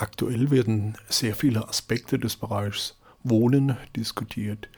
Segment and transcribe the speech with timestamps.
[0.00, 4.70] Aktuell werden sehr viele Aspekte des Bereichs Wohnen diskutiert.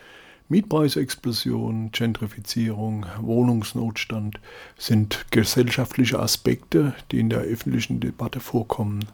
[0.48, 4.40] Mietpreisexplosion, Gentrifizierung, Wohnungsnotstand
[4.76, 9.04] sind gesellschaftliche Aspekte, die in der öffentlichen Debatte vorkommen.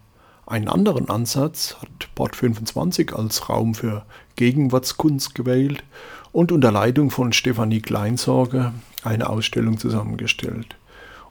[0.47, 4.07] Einen anderen Ansatz hat Bord 25 als Raum für
[4.37, 5.85] Gegenwartskunst gewählt
[6.33, 8.73] und unter Leitung von Stefanie Kleinsorge
[9.05, 10.77] eine Ausstellung zusammengestellt.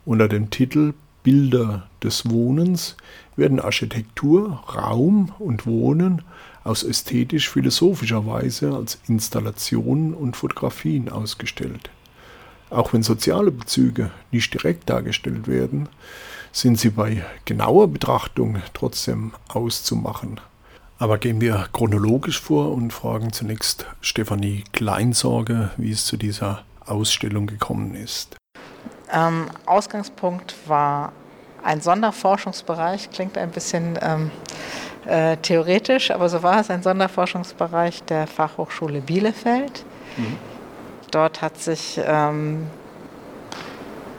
[0.05, 0.93] Unter dem Titel
[1.27, 2.95] Bilder des Wohnens
[3.35, 6.21] werden Architektur, Raum und Wohnen
[6.63, 11.89] aus ästhetisch-philosophischer Weise als Installationen und Fotografien ausgestellt.
[12.69, 15.89] Auch wenn soziale Bezüge nicht direkt dargestellt werden,
[16.53, 20.39] sind sie bei genauer Betrachtung trotzdem auszumachen.
[20.97, 27.47] Aber gehen wir chronologisch vor und fragen zunächst Stefanie Kleinsorge, wie es zu dieser Ausstellung
[27.47, 28.37] gekommen ist.
[29.11, 31.13] Ähm, Ausgangspunkt war
[31.67, 34.31] ein Sonderforschungsbereich, klingt ein bisschen ähm,
[35.05, 39.83] äh, theoretisch, aber so war es, ein Sonderforschungsbereich der Fachhochschule Bielefeld.
[40.15, 40.37] Mhm.
[41.11, 42.67] Dort hat sich ähm,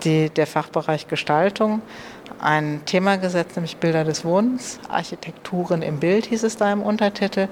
[0.05, 1.81] die, der Fachbereich Gestaltung
[2.41, 7.49] ein Thema gesetzt, nämlich Bilder des Wohnens, Architekturen im Bild hieß es da im Untertitel.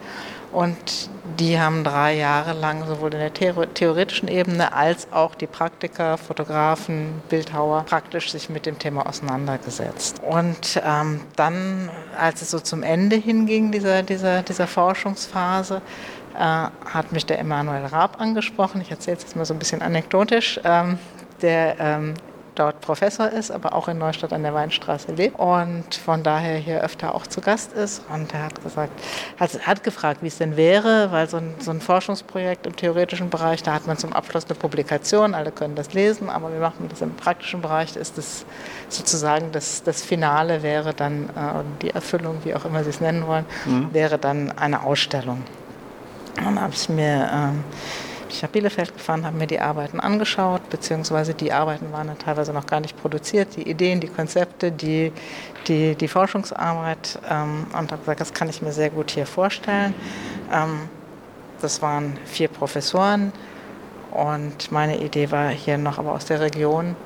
[0.53, 6.17] Und die haben drei Jahre lang sowohl in der theoretischen Ebene als auch die Praktiker,
[6.17, 10.23] Fotografen, Bildhauer praktisch sich mit dem Thema auseinandergesetzt.
[10.23, 15.83] Und ähm, dann, als es so zum Ende hinging, dieser, dieser, dieser Forschungsphase,
[16.35, 18.81] äh, hat mich der Emanuel Raab angesprochen.
[18.81, 20.61] Ich erzähle es jetzt mal so ein bisschen anekdotisch.
[20.65, 20.99] Ähm,
[21.43, 22.15] der ähm,
[22.59, 26.83] dort Professor ist, aber auch in Neustadt an der Weinstraße lebt und von daher hier
[26.83, 28.03] öfter auch zu Gast ist.
[28.13, 28.93] Und er hat gesagt,
[29.39, 33.31] hat, hat gefragt, wie es denn wäre, weil so ein, so ein Forschungsprojekt im theoretischen
[33.31, 36.81] Bereich, da hat man zum Abschluss eine Publikation, alle können das lesen, aber wie macht
[36.81, 37.95] man das im praktischen Bereich?
[37.97, 38.45] Ist das
[38.89, 43.27] sozusagen das, das Finale wäre dann, äh, die Erfüllung, wie auch immer Sie es nennen
[43.27, 43.93] wollen, mhm.
[43.93, 45.43] wäre dann eine Ausstellung.
[46.39, 47.65] Und dann habe ich mir ähm,
[48.31, 52.53] ich nach Bielefeld gefahren, habe mir die Arbeiten angeschaut, beziehungsweise die Arbeiten waren dann teilweise
[52.53, 55.13] noch gar nicht produziert, die Ideen, die Konzepte, die,
[55.69, 59.95] die, die Forschungsarbeit ähm, und habe gesagt, das kann ich mir sehr gut hier vorstellen.
[60.53, 60.89] Ähm,
[61.61, 63.33] das waren vier Professoren
[64.11, 66.97] und meine Idee war hier noch aber aus der Region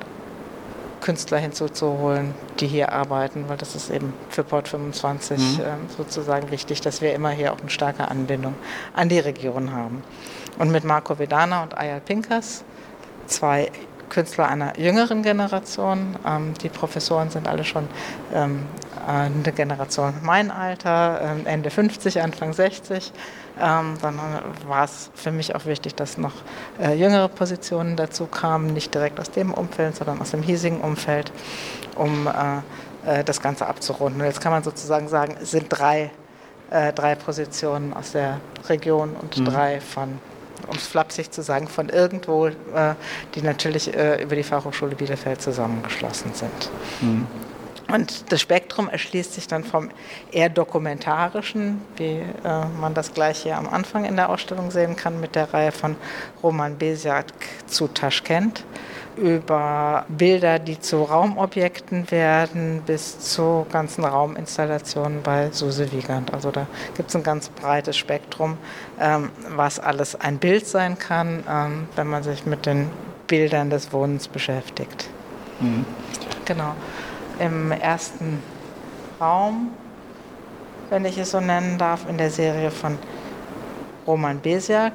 [1.01, 5.59] Künstler hinzuzuholen, die hier arbeiten, weil das ist eben für Port 25 mhm.
[5.59, 5.65] äh,
[5.97, 8.53] sozusagen wichtig, dass wir immer hier auch eine starke Anbindung
[8.93, 10.03] an die Region haben.
[10.57, 12.63] Und mit Marco Vedana und Ayal Pinkas,
[13.25, 13.71] zwei
[14.11, 16.15] Künstler einer jüngeren Generation.
[16.27, 17.87] Ähm, die Professoren sind alle schon
[18.33, 18.67] ähm,
[19.07, 23.11] eine Generation mein Alter, ähm, Ende 50, Anfang 60.
[23.59, 24.19] Ähm, dann
[24.67, 26.33] war es für mich auch wichtig, dass noch
[26.79, 31.31] äh, jüngere Positionen dazu kamen, nicht direkt aus dem Umfeld, sondern aus dem hiesigen Umfeld,
[31.95, 34.21] um äh, äh, das Ganze abzurunden.
[34.21, 36.11] Und jetzt kann man sozusagen sagen, es sind drei,
[36.69, 39.45] äh, drei Positionen aus der Region und mhm.
[39.45, 40.19] drei von
[40.71, 42.53] um es flapsig zu sagen, von irgendwo, äh,
[43.35, 46.71] die natürlich äh, über die Fachhochschule Bielefeld zusammengeschlossen sind.
[47.01, 47.27] Mhm.
[47.93, 49.89] Und das Spektrum erschließt sich dann vom
[50.31, 55.19] eher dokumentarischen, wie äh, man das gleich hier am Anfang in der Ausstellung sehen kann,
[55.19, 55.97] mit der Reihe von
[56.41, 57.25] Roman Besiak
[57.67, 58.63] zu Taschkent
[59.17, 66.33] über Bilder, die zu Raumobjekten werden, bis zu ganzen Rauminstallationen bei Suse Wiegand.
[66.33, 68.57] Also da gibt es ein ganz breites Spektrum,
[68.99, 72.89] ähm, was alles ein Bild sein kann, ähm, wenn man sich mit den
[73.27, 75.09] Bildern des Wohnens beschäftigt.
[75.59, 75.85] Mhm.
[76.45, 76.73] Genau.
[77.39, 78.41] Im ersten
[79.19, 79.71] Raum,
[80.89, 82.97] wenn ich es so nennen darf, in der Serie von
[84.07, 84.93] Roman Besiak,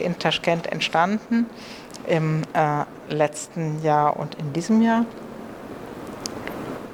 [0.00, 1.46] in Taschkent entstanden
[2.06, 5.04] im äh, letzten Jahr und in diesem Jahr.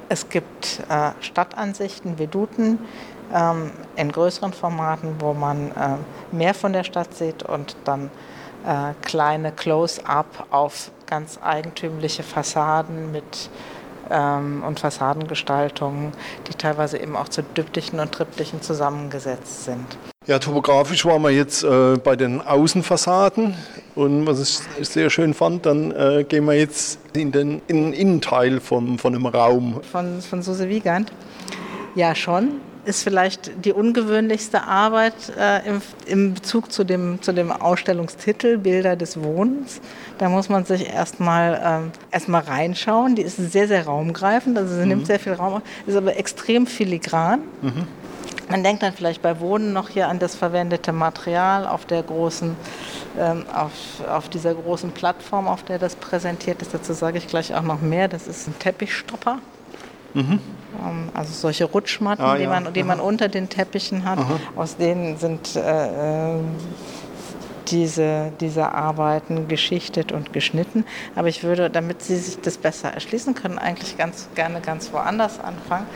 [0.09, 2.79] Es gibt äh, Stadtansichten, Veduten
[3.35, 8.11] ähm, in größeren Formaten, wo man äh, mehr von der Stadt sieht und dann
[8.67, 13.51] äh, kleine Close-up auf ganz eigentümliche Fassaden mit
[14.11, 16.13] ähm, und Fassadengestaltungen,
[16.49, 19.87] die teilweise eben auch zu Düptichen und Triptychen zusammengesetzt sind.
[20.27, 23.55] Ja, topografisch waren wir jetzt äh, bei den Außenfassaden
[23.95, 27.93] und was ich sehr schön fand, dann äh, gehen wir jetzt in den, in den
[27.95, 29.81] Innenteil vom, von einem Raum.
[29.91, 31.13] Von, von Suse Wiegand?
[31.95, 32.61] Ja, schon.
[32.89, 38.97] Ist vielleicht die ungewöhnlichste Arbeit äh, im, im Bezug zu dem, zu dem Ausstellungstitel Bilder
[38.97, 39.81] des Wohnens.
[40.17, 43.15] Da muss man sich erstmal ähm, erstmal reinschauen.
[43.15, 44.89] Die ist sehr, sehr raumgreifend, also sie mhm.
[44.89, 47.41] nimmt sehr viel Raum, ist aber extrem filigran.
[47.61, 47.87] Mhm
[48.49, 52.57] man denkt dann vielleicht bei Wohnen noch hier an das verwendete Material auf der großen,
[53.19, 53.73] ähm, auf,
[54.09, 56.75] auf dieser großen Plattform, auf der das präsentiert ist.
[56.75, 58.09] Dazu sage ich gleich auch noch mehr.
[58.09, 59.39] Das ist ein Teppichstopper.
[60.15, 60.41] Mhm.
[60.81, 62.49] Ähm, also solche Rutschmatten, ah, die, ja.
[62.49, 64.39] man, die man unter den Teppichen hat, Aha.
[64.57, 66.41] aus denen sind äh, äh,
[67.69, 70.85] diese, diese Arbeiten geschichtet und geschnitten.
[71.15, 75.39] Aber ich würde, damit Sie sich das besser erschließen können, eigentlich ganz gerne ganz woanders
[75.41, 75.87] anfangen.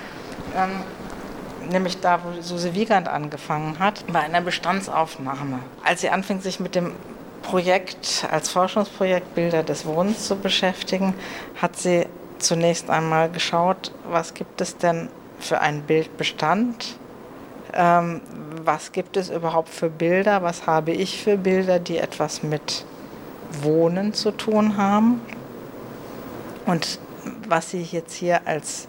[0.57, 5.61] Ähm, nämlich da, wo Susi Wiegand angefangen hat, bei einer Bestandsaufnahme.
[5.85, 6.93] Als sie anfing, sich mit dem
[7.43, 11.15] Projekt als Forschungsprojekt Bilder des Wohnens zu beschäftigen,
[11.61, 12.07] hat sie
[12.43, 15.09] zunächst einmal geschaut, was gibt es denn
[15.39, 16.97] für einen Bildbestand,
[17.73, 18.21] ähm,
[18.65, 22.85] was gibt es überhaupt für Bilder, was habe ich für Bilder, die etwas mit
[23.63, 25.21] Wohnen zu tun haben.
[26.67, 26.99] Und
[27.49, 28.87] was Sie jetzt hier als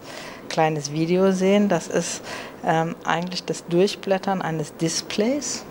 [0.48, 2.22] kleines Video sehen, das ist
[2.64, 5.64] ähm, eigentlich das Durchblättern eines Displays.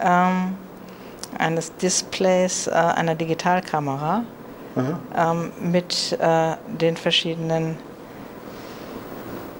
[0.00, 0.56] Ähm,
[1.38, 4.24] eines Displays äh, einer Digitalkamera
[5.16, 7.76] ähm, mit äh, den verschiedenen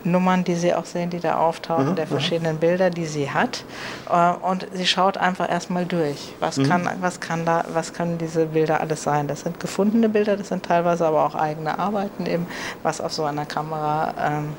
[0.07, 1.97] Nummern, die Sie auch sehen, die da auftauchen, mhm.
[1.97, 3.65] der verschiedenen Bilder, die sie hat.
[4.11, 6.35] Äh, und sie schaut einfach erstmal durch.
[6.41, 6.69] Was, mhm.
[6.69, 9.29] kann, was, kann da, was können diese Bilder alles sein?
[9.29, 12.47] Das sind gefundene Bilder, das sind teilweise aber auch eigene Arbeiten, eben,
[12.83, 14.53] was auf so einer Kamera, ähm,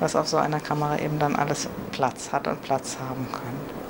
[0.00, 3.82] was auf so einer Kamera eben dann alles Platz hat und Platz haben kann.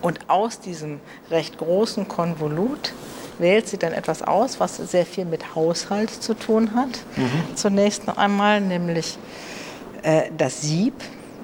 [0.00, 1.00] Und aus diesem
[1.30, 2.92] recht großen Konvolut
[3.38, 7.00] wählt sie dann etwas aus, was sehr viel mit Haushalt zu tun hat.
[7.16, 7.56] Mhm.
[7.56, 9.18] Zunächst noch einmal, nämlich
[10.02, 10.94] äh, das Sieb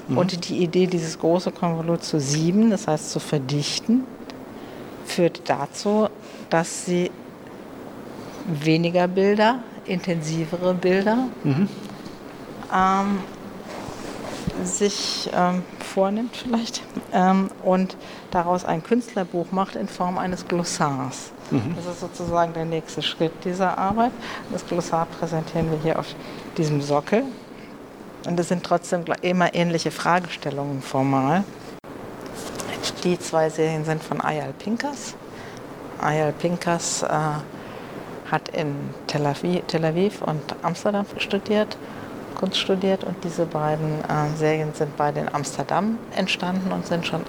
[0.09, 0.19] mhm.
[0.19, 4.05] und die Idee, dieses große Konvolut zu sieben, das heißt zu verdichten,
[5.07, 6.09] führt dazu,
[6.51, 7.11] dass sie
[8.47, 11.69] weniger Bilder, intensivere Bilder mhm.
[12.73, 13.19] ähm,
[14.65, 16.83] sich ähm, vornimmt vielleicht
[17.13, 17.97] ähm, und
[18.31, 21.33] daraus ein Künstlerbuch macht in Form eines Glossars.
[21.51, 21.75] Mhm.
[21.77, 24.13] Das ist sozusagen der nächste Schritt dieser Arbeit.
[24.53, 26.07] Das Glossar präsentieren wir hier auf
[26.57, 27.25] diesem Sockel.
[28.27, 31.45] Und es sind trotzdem immer ähnliche Fragestellungen formal.
[33.03, 35.15] Die zwei Serien sind von Ayal Pinkas.
[36.01, 37.09] Ayal Pinkas äh,
[38.31, 38.75] hat in
[39.07, 41.77] Tel Aviv, Tel Aviv, und Amsterdam studiert,
[42.35, 47.21] Kunst studiert und diese beiden äh, Serien sind beide in Amsterdam entstanden und sind schon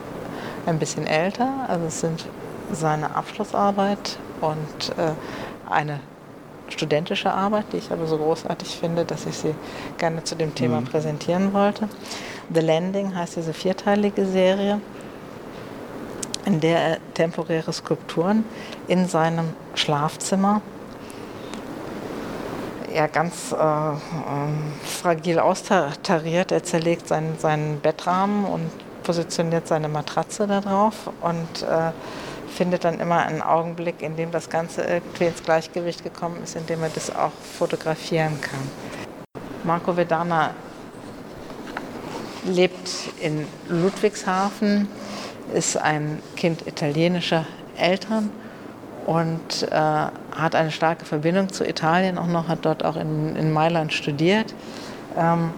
[0.65, 1.65] ein bisschen älter.
[1.67, 2.25] Also es sind
[2.71, 5.11] seine Abschlussarbeit und äh,
[5.69, 5.99] eine
[6.69, 9.55] studentische Arbeit, die ich aber so großartig finde, dass ich sie
[9.97, 10.85] gerne zu dem Thema mhm.
[10.85, 11.87] präsentieren wollte.
[12.53, 14.81] The Landing heißt diese vierteilige Serie,
[16.45, 18.45] in der er temporäre Skulpturen
[18.87, 20.61] in seinem Schlafzimmer
[22.93, 23.97] ja ganz äh, äh,
[24.85, 26.51] fragil austariert.
[26.51, 28.69] Er zerlegt seinen, seinen Bettrahmen und
[29.03, 31.91] positioniert seine Matratze da drauf und äh,
[32.55, 36.65] findet dann immer einen Augenblick, in dem das Ganze irgendwie ins Gleichgewicht gekommen ist, in
[36.65, 38.59] dem er das auch fotografieren kann.
[39.63, 40.51] Marco Vedana
[42.45, 42.89] lebt
[43.21, 44.87] in Ludwigshafen,
[45.53, 47.45] ist ein Kind italienischer
[47.77, 48.29] Eltern
[49.05, 53.51] und äh, hat eine starke Verbindung zu Italien auch noch, hat dort auch in, in
[53.51, 54.53] Mailand studiert
[55.17, 55.51] ähm,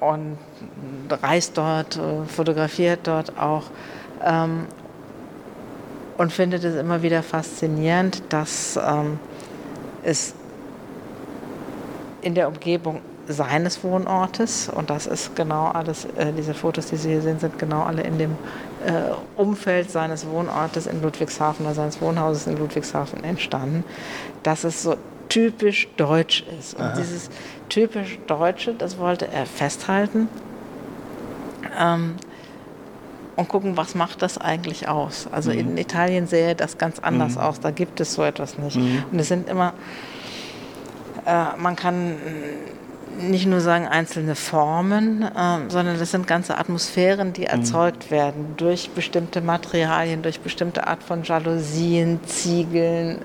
[0.00, 0.38] und
[1.22, 3.64] reist dort, äh, fotografiert dort auch
[4.24, 4.66] ähm,
[6.18, 9.18] und findet es immer wieder faszinierend, dass ähm,
[10.02, 10.34] es
[12.20, 17.10] in der Umgebung seines Wohnortes, und das ist genau alles, äh, diese Fotos, die Sie
[17.10, 18.32] hier sehen, sind genau alle in dem
[18.84, 23.84] äh, Umfeld seines Wohnortes in Ludwigshafen oder seines Wohnhauses in Ludwigshafen entstanden,
[24.42, 24.96] dass es so
[25.28, 26.74] typisch deutsch ist.
[26.74, 26.94] Und Aha.
[26.96, 27.28] dieses
[27.68, 30.28] typisch Deutsche, das wollte er festhalten.
[31.78, 32.16] Ähm,
[33.38, 35.28] und gucken, was macht das eigentlich aus.
[35.30, 35.60] Also mhm.
[35.60, 37.42] in Italien sähe das ganz anders mhm.
[37.42, 38.76] aus, da gibt es so etwas nicht.
[38.76, 39.04] Mhm.
[39.12, 39.74] Und es sind immer,
[41.24, 42.16] äh, man kann
[43.20, 47.46] nicht nur sagen einzelne Formen, äh, sondern das sind ganze Atmosphären, die mhm.
[47.46, 53.20] erzeugt werden durch bestimmte Materialien, durch bestimmte Art von Jalousien, Ziegeln,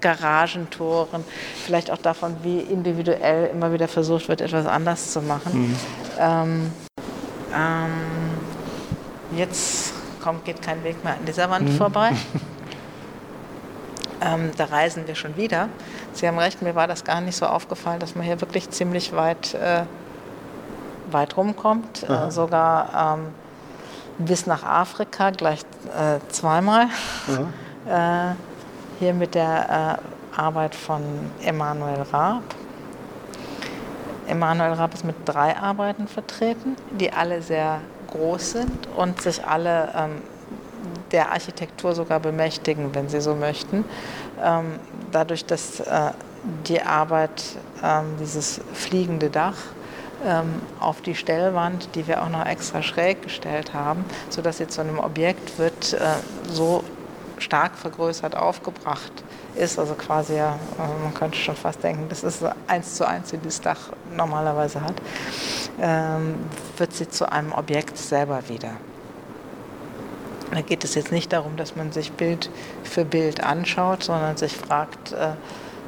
[0.00, 1.22] Garagentoren,
[1.64, 5.52] vielleicht auch davon, wie individuell immer wieder versucht wird, etwas anders zu machen.
[5.68, 5.76] Mhm.
[6.18, 6.70] Ähm,
[7.54, 8.21] ähm,
[9.36, 11.76] Jetzt kommt, geht kein Weg mehr an dieser Wand mhm.
[11.76, 12.12] vorbei.
[14.24, 15.68] Ähm, da reisen wir schon wieder.
[16.12, 19.14] Sie haben recht, mir war das gar nicht so aufgefallen, dass man hier wirklich ziemlich
[19.16, 19.82] weit, äh,
[21.10, 22.08] weit rumkommt.
[22.08, 23.26] Äh, sogar ähm,
[24.18, 25.62] bis nach Afrika gleich
[25.98, 26.86] äh, zweimal.
[27.84, 28.34] Äh,
[29.00, 29.98] hier mit der
[30.36, 31.02] äh, Arbeit von
[31.44, 32.44] Emanuel Raab.
[34.28, 37.80] Emanuel Raab ist mit drei Arbeiten vertreten, die alle sehr
[38.12, 40.22] groß sind und sich alle ähm,
[41.12, 43.84] der Architektur sogar bemächtigen, wenn sie so möchten.
[44.42, 44.78] Ähm,
[45.10, 46.10] dadurch, dass äh,
[46.66, 47.42] die Arbeit,
[47.82, 49.56] ähm, dieses fliegende Dach
[50.24, 54.80] ähm, auf die Stellwand, die wir auch noch extra schräg gestellt haben, sodass sie zu
[54.80, 55.98] einem Objekt wird, äh,
[56.48, 56.82] so
[57.38, 59.12] stark vergrößert aufgebracht
[59.54, 59.78] ist.
[59.78, 63.38] Also quasi, ja, äh, man könnte schon fast denken, das ist eins zu eins, wie
[63.42, 63.78] das Dach
[64.16, 64.94] normalerweise hat,
[65.78, 68.72] wird sie zu einem Objekt selber wieder.
[70.52, 72.50] Da geht es jetzt nicht darum, dass man sich Bild
[72.84, 75.28] für Bild anschaut, sondern sich fragt, äh,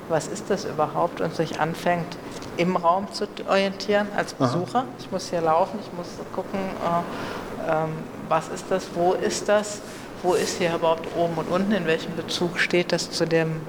[0.08, 2.16] was ist das überhaupt und sich anfängt
[2.56, 4.80] im Raum zu orientieren als Besucher.
[4.80, 4.86] Aha.
[4.98, 7.90] Ich muss hier laufen, ich muss gucken, äh, ähm,
[8.28, 9.82] was ist das, wo ist das,
[10.22, 13.60] wo ist hier überhaupt oben und unten, in welchem Bezug steht das zu dem,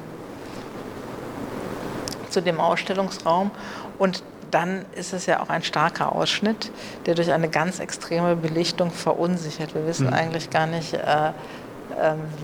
[2.29, 3.51] zu dem Ausstellungsraum.
[3.97, 6.71] Und dann ist es ja auch ein starker Ausschnitt,
[7.05, 9.73] der durch eine ganz extreme Belichtung verunsichert.
[9.75, 10.13] Wir wissen mhm.
[10.13, 11.31] eigentlich gar nicht, äh, äh,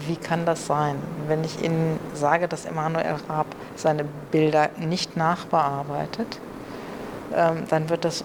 [0.07, 0.95] wie kann das sein.
[1.27, 6.39] Wenn ich Ihnen sage, dass Emanuel Raab seine Bilder nicht nachbearbeitet,
[7.31, 8.23] äh, dann wird das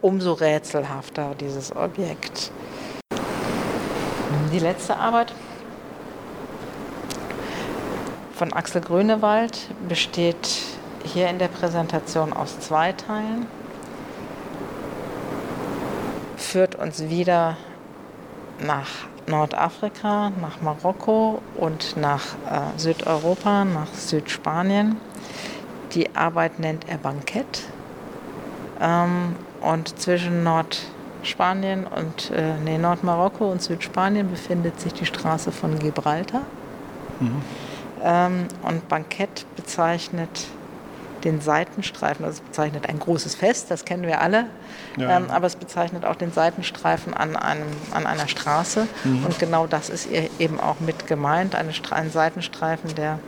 [0.00, 2.50] umso rätselhafter, dieses Objekt.
[4.52, 5.32] Die letzte Arbeit
[8.34, 10.71] von Axel Grünewald besteht
[11.04, 13.46] hier in der Präsentation aus zwei Teilen.
[16.36, 17.56] Führt uns wieder
[18.60, 18.88] nach
[19.26, 24.96] Nordafrika, nach Marokko und nach äh, Südeuropa, nach Südspanien.
[25.92, 27.62] Die Arbeit nennt er Bankett.
[28.80, 35.78] Ähm, und zwischen Nordspanien und äh, nee, Nordmarokko und Südspanien befindet sich die Straße von
[35.78, 36.42] Gibraltar.
[37.20, 37.42] Mhm.
[38.02, 40.48] Ähm, und Bankett bezeichnet
[41.24, 44.46] den Seitenstreifen, also es bezeichnet ein großes Fest, das kennen wir alle,
[44.96, 45.16] ja.
[45.16, 48.86] ähm, aber es bezeichnet auch den Seitenstreifen an, einem, an einer Straße.
[49.04, 49.24] Mhm.
[49.24, 53.18] Und genau das ist eben auch mit gemeint, eine, ein Seitenstreifen, der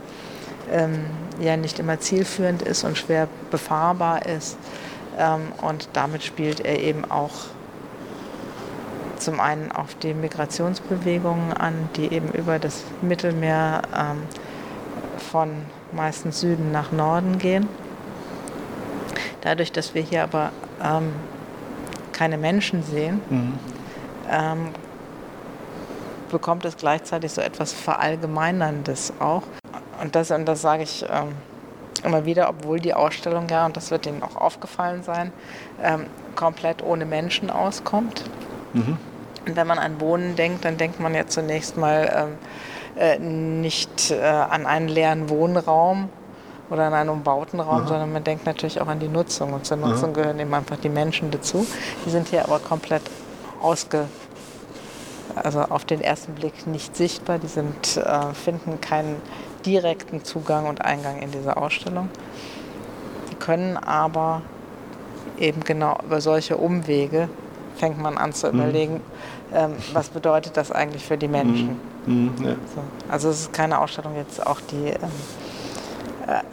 [0.71, 1.05] ähm,
[1.39, 4.57] ja nicht immer zielführend ist und schwer befahrbar ist.
[5.17, 7.31] Ähm, und damit spielt er eben auch
[9.17, 14.23] zum einen auf die Migrationsbewegungen an, die eben über das Mittelmeer ähm,
[15.31, 15.49] von
[15.91, 17.67] meistens Süden nach Norden gehen.
[19.45, 20.51] Dadurch, dass wir hier aber
[20.83, 21.13] ähm,
[22.13, 23.53] keine Menschen sehen, mhm.
[24.27, 24.69] ähm,
[26.31, 29.43] bekommt es gleichzeitig so etwas Verallgemeinerndes auch.
[30.01, 31.33] Und das, und das sage ich ähm,
[32.03, 35.31] immer wieder, obwohl die Ausstellung ja, und das wird Ihnen auch aufgefallen sein,
[35.79, 38.23] ähm, komplett ohne Menschen auskommt.
[38.73, 38.97] Mhm.
[39.45, 42.31] Und wenn man an Wohnen denkt, dann denkt man ja zunächst mal
[42.97, 46.09] ähm, äh, nicht äh, an einen leeren Wohnraum,
[46.69, 47.87] oder in einem umbauten Raum, Aha.
[47.87, 49.53] sondern man denkt natürlich auch an die Nutzung.
[49.53, 50.21] Und zur Nutzung Aha.
[50.21, 51.65] gehören eben einfach die Menschen dazu.
[52.05, 53.03] Die sind hier aber komplett
[53.61, 54.05] ausge,
[55.35, 57.39] also auf den ersten Blick nicht sichtbar.
[57.39, 59.21] Die sind, äh, finden keinen
[59.65, 62.09] direkten Zugang und Eingang in diese Ausstellung.
[63.31, 64.41] Die können aber
[65.37, 67.29] eben genau über solche Umwege
[67.75, 68.59] fängt man an zu mhm.
[68.59, 69.01] überlegen,
[69.53, 71.79] ähm, was bedeutet das eigentlich für die Menschen.
[72.05, 72.13] Mhm.
[72.37, 72.51] Mhm, ja.
[72.73, 72.81] so.
[73.09, 75.44] Also es ist keine Ausstellung jetzt auch, die ähm, äh,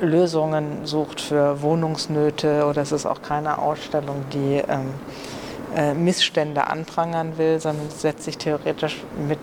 [0.00, 4.94] Lösungen sucht für Wohnungsnöte oder es ist auch keine Ausstellung, die ähm,
[5.74, 9.38] äh, Missstände anprangern will, sondern setzt sich theoretisch mit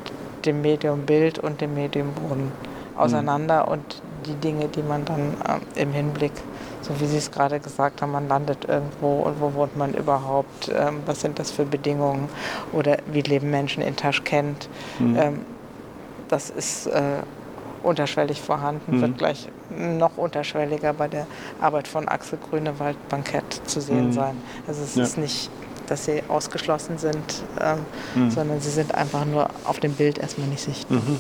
[0.46, 2.52] dem Medium Bild und dem Medium Wohnen
[2.96, 3.72] auseinander mhm.
[3.72, 5.34] und die Dinge, die man dann
[5.76, 6.34] äh, im Hinblick,
[6.82, 10.70] so wie Sie es gerade gesagt haben, man landet irgendwo und wo wohnt man überhaupt,
[10.70, 12.30] ähm, was sind das für Bedingungen
[12.72, 14.70] oder wie leben Menschen in Taschkent.
[15.00, 15.18] Mhm.
[15.18, 15.40] Ähm,
[16.28, 17.24] das ist äh,
[17.84, 19.02] unterschwellig vorhanden, mhm.
[19.02, 21.28] wird gleich noch unterschwelliger bei der
[21.62, 24.14] Arbeit von Axel Grünewald Bankett zu sehen mhm.
[24.14, 24.38] sein.
[24.68, 25.04] Also es ja.
[25.04, 25.50] ist nicht,
[25.88, 27.80] dass sie ausgeschlossen sind, ähm,
[28.16, 28.32] mhm.
[28.32, 31.00] sondern sie sind einfach nur auf dem Bild erstmal nicht sichtbar.
[31.00, 31.20] Mhm.